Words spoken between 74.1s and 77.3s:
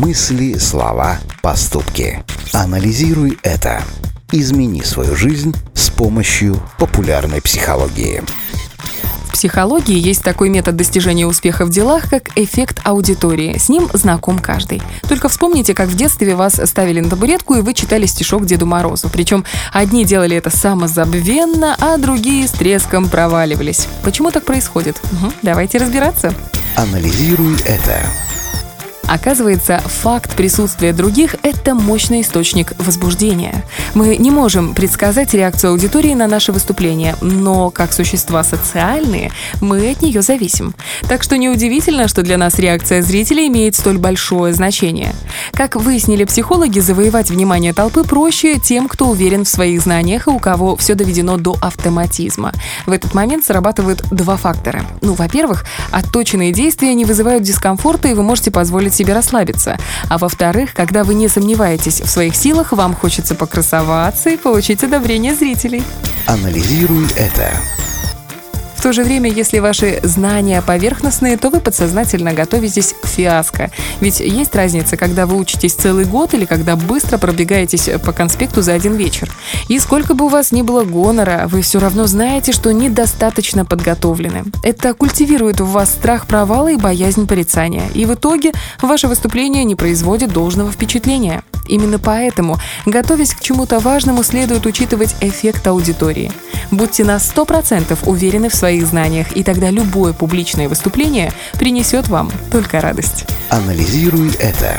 есть разница, когда вы учитесь целый год или когда быстро